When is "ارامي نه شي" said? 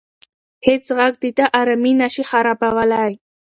1.61-2.23